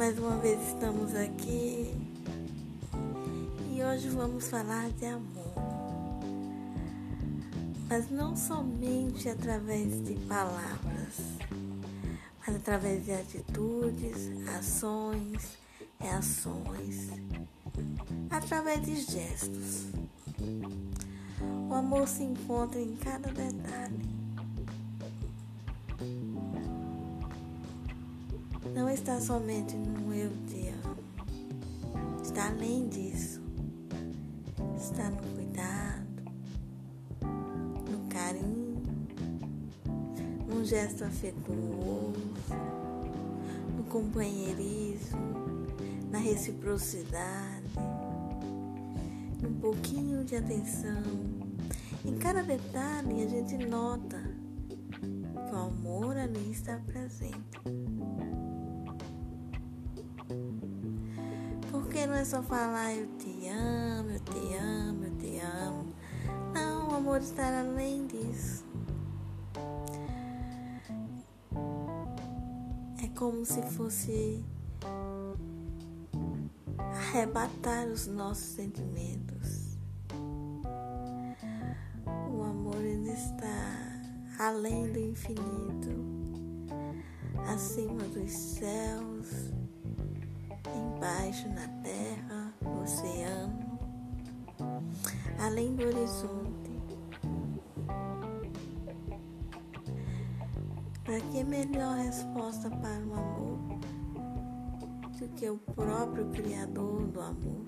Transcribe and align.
Mais 0.00 0.18
uma 0.18 0.38
vez 0.38 0.58
estamos 0.66 1.14
aqui 1.14 1.94
e 3.70 3.82
hoje 3.82 4.08
vamos 4.08 4.48
falar 4.48 4.88
de 4.92 5.04
amor. 5.04 5.52
Mas 7.86 8.10
não 8.10 8.34
somente 8.34 9.28
através 9.28 10.02
de 10.02 10.14
palavras, 10.20 11.18
mas 12.40 12.56
através 12.56 13.04
de 13.04 13.12
atitudes, 13.12 14.30
ações, 14.58 15.58
reações, 15.98 17.10
através 18.30 18.80
de 18.80 19.02
gestos. 19.02 19.88
O 21.68 21.74
amor 21.74 22.08
se 22.08 22.22
encontra 22.22 22.80
em 22.80 22.96
cada 22.96 23.30
detalhe. 23.30 24.19
Não 28.74 28.88
está 28.88 29.18
somente 29.20 29.74
no 29.74 30.12
eu 30.14 30.30
amo, 30.30 30.96
está 32.22 32.48
além 32.48 32.88
disso. 32.88 33.40
Está 34.76 35.10
no 35.10 35.22
cuidado, 35.34 36.06
no 37.90 38.08
carinho, 38.08 38.82
num 40.48 40.64
gesto 40.64 41.04
afetuoso, 41.04 42.34
no 43.76 43.84
companheirismo, 43.84 45.66
na 46.10 46.18
reciprocidade, 46.18 47.74
num 49.42 49.54
pouquinho 49.60 50.24
de 50.24 50.36
atenção. 50.36 51.02
Em 52.04 52.16
cada 52.16 52.42
detalhe 52.42 53.22
a 53.22 53.28
gente 53.28 53.58
nota 53.66 54.18
que 55.00 55.54
o 55.54 55.56
amor 55.56 56.16
ali 56.16 56.50
está 56.50 56.78
presente. 56.78 57.60
Não 62.10 62.16
é 62.16 62.24
só 62.24 62.42
falar 62.42 62.92
eu 62.92 63.06
te 63.18 63.48
amo, 63.48 64.10
eu 64.10 64.18
te 64.18 64.56
amo, 64.56 65.04
eu 65.04 65.16
te 65.16 65.38
amo. 65.38 65.94
Não, 66.52 66.88
o 66.88 66.94
amor 66.96 67.20
está 67.20 67.60
além 67.60 68.08
disso. 68.08 68.64
É 73.00 73.06
como 73.16 73.44
se 73.44 73.62
fosse 73.62 74.44
arrebatar 76.76 77.86
os 77.86 78.08
nossos 78.08 78.56
sentimentos. 78.56 79.78
O 82.04 82.42
amor 82.42 82.78
ainda 82.78 83.12
está 83.12 84.02
além 84.40 84.92
do 84.92 84.98
infinito, 84.98 85.94
acima 87.46 88.02
dos 88.02 88.32
céus 88.32 89.59
embaixo 90.68 91.48
na 91.48 91.66
terra, 91.82 92.54
no 92.60 92.82
oceano, 92.82 93.78
além 95.38 95.74
do 95.74 95.86
horizonte. 95.86 96.70
Para 101.04 101.20
que 101.32 101.42
melhor 101.42 101.96
resposta 101.96 102.70
para 102.70 103.04
o 103.04 103.14
amor 103.14 103.58
do 105.18 105.28
que 105.34 105.48
o 105.48 105.58
próprio 105.58 106.26
Criador 106.30 107.06
do 107.08 107.20
amor? 107.20 107.64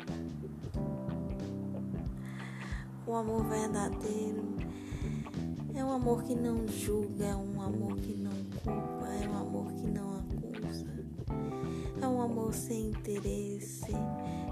O 3.07 3.15
amor 3.15 3.45
verdadeiro 3.45 4.57
é 5.75 5.85
um 5.85 5.91
amor 5.91 6.23
que 6.23 6.35
não 6.35 6.69
julga, 6.69 7.25
é 7.25 7.35
um 7.35 7.61
amor 7.61 7.97
que 7.97 8.15
não 8.15 8.31
culpa, 8.63 9.09
é 9.09 9.29
um 9.29 9.37
amor 9.39 9.73
que 9.73 9.87
não 9.89 10.12
amor 12.25 12.55
sem 12.55 12.91
interesse, 12.91 13.93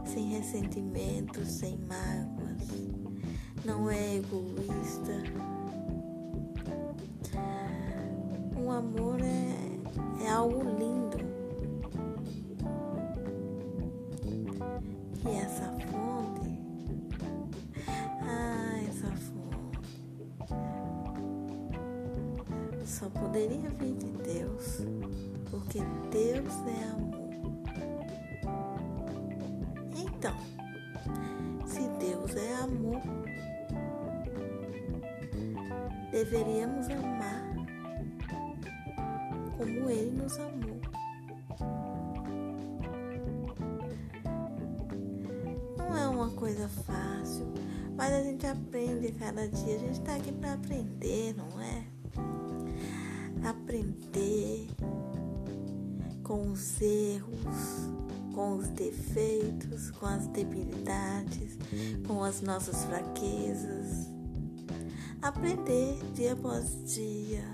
sem 0.04 0.30
ressentimento, 0.30 1.44
sem 1.44 1.78
mágoas. 1.78 2.68
Não 3.64 3.88
é 3.90 4.16
egoísta. 4.16 5.12
Um 8.56 8.70
amor 8.70 9.20
é, 9.20 10.24
é 10.24 10.30
algo 10.30 10.62
lindo. 10.62 11.18
E 15.24 15.28
essa 15.36 15.70
fonte, 15.90 16.58
ah, 18.22 18.80
essa 18.88 19.08
fonte, 19.08 19.78
só 22.86 23.08
poderia 23.10 23.70
vir 23.70 23.94
de 23.94 24.10
Deus, 24.22 24.78
porque 25.50 25.80
Deus 26.10 26.54
é 26.66 26.84
amor. 26.90 27.19
Então, 30.20 30.36
se 31.64 31.80
Deus 31.98 32.36
é 32.36 32.54
amor, 32.56 33.00
deveríamos 36.12 36.90
amar 36.90 37.54
como 39.56 39.88
Ele 39.88 40.10
nos 40.10 40.38
amou. 40.38 40.78
Não 45.78 45.96
é 45.96 46.06
uma 46.06 46.28
coisa 46.32 46.68
fácil, 46.68 47.46
mas 47.96 48.12
a 48.12 48.22
gente 48.22 48.46
aprende 48.46 49.12
cada 49.12 49.48
dia. 49.48 49.76
A 49.76 49.78
gente 49.78 50.00
está 50.00 50.16
aqui 50.16 50.32
para 50.32 50.52
aprender, 50.52 51.34
não 51.34 51.58
é? 51.62 51.86
Aprender 53.48 54.68
com 56.30 56.52
os 56.52 56.80
erros 56.80 57.90
com 58.32 58.58
os 58.58 58.68
defeitos, 58.68 59.90
com 59.90 60.06
as 60.06 60.28
debilidades, 60.28 61.58
com 62.06 62.22
as 62.22 62.40
nossas 62.40 62.84
fraquezas. 62.84 64.08
Aprender 65.20 65.98
dia 66.14 66.34
após 66.34 66.78
dia, 66.94 67.44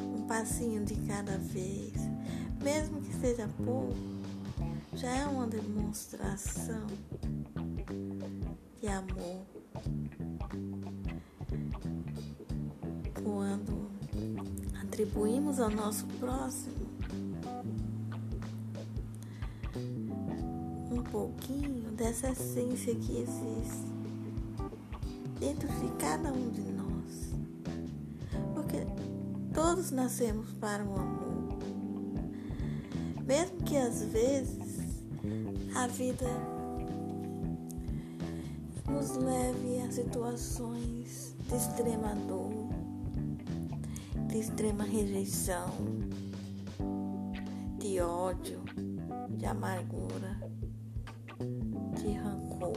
um 0.00 0.26
passinho 0.26 0.84
de 0.84 0.96
cada 1.06 1.38
vez, 1.38 1.92
mesmo 2.60 3.00
que 3.00 3.14
seja 3.14 3.48
pouco, 3.64 3.94
já 4.94 5.08
é 5.08 5.26
uma 5.26 5.46
demonstração 5.46 6.86
de 8.80 8.88
amor. 8.88 9.46
Quando 13.22 13.88
atribuímos 14.82 15.60
ao 15.60 15.70
nosso 15.70 16.04
próximo 16.18 16.82
pouquinho 21.00 21.92
dessa 21.92 22.30
essência 22.30 22.92
que 22.94 23.18
existe 23.18 23.92
dentro 25.38 25.68
de 25.68 25.88
cada 25.96 26.32
um 26.32 26.50
de 26.50 26.62
nós. 26.72 27.34
Porque 28.52 28.84
todos 29.54 29.90
nascemos 29.90 30.52
para 30.54 30.84
o 30.84 30.94
amor. 30.94 31.58
Mesmo 33.24 33.56
que 33.62 33.76
às 33.76 34.02
vezes 34.04 34.80
a 35.74 35.86
vida 35.86 36.26
nos 38.88 39.16
leve 39.16 39.80
a 39.80 39.90
situações 39.90 41.34
de 41.48 41.54
extrema 41.56 42.14
dor, 42.26 42.68
de 44.28 44.38
extrema 44.38 44.84
rejeição, 44.84 45.70
de 47.78 48.00
ódio, 48.00 48.60
de 49.30 49.46
amargura 49.46 50.52
de 52.02 52.12
rancor. 52.14 52.76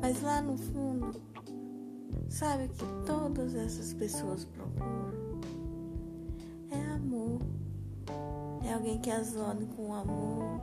Mas 0.00 0.22
lá 0.22 0.40
no 0.40 0.56
fundo, 0.56 1.20
sabe 2.28 2.68
que 2.68 2.84
todas 3.04 3.54
essas 3.54 3.92
pessoas 3.92 4.46
procuram? 4.46 5.40
É 6.70 6.92
amor. 6.92 7.40
É 8.64 8.72
alguém 8.72 8.98
que 8.98 9.10
as 9.10 9.36
olhe 9.36 9.66
com 9.76 9.92
amor, 9.92 10.60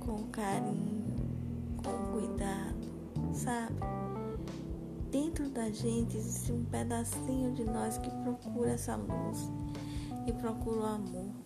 com 0.00 0.24
carinho, 0.32 1.04
com 1.76 2.12
cuidado, 2.12 3.32
sabe? 3.32 3.76
Dentro 5.12 5.48
da 5.50 5.70
gente 5.70 6.16
existe 6.16 6.52
um 6.52 6.64
pedacinho 6.64 7.52
de 7.54 7.64
nós 7.64 7.98
que 7.98 8.10
procura 8.10 8.70
essa 8.70 8.96
luz 8.96 9.50
e 10.26 10.32
procura 10.32 10.80
o 10.80 10.86
amor. 10.86 11.40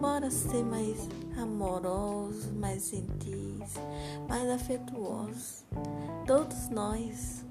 Bora 0.00 0.30
ser 0.30 0.64
mais 0.64 1.08
amorosos, 1.36 2.46
mais 2.52 2.88
gentis, 2.88 3.74
mais 4.28 4.48
afetuosos. 4.48 5.64
Todos 6.26 6.68
nós 6.68 7.44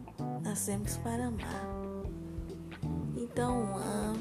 nascemos 0.43 0.95
para 0.97 1.27
amar. 1.27 1.67
Então, 3.17 3.75
ame, 3.77 4.16